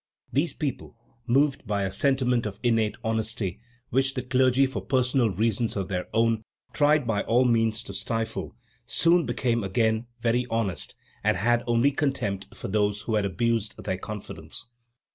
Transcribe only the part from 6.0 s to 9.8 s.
own, tried by all means to stifle soon became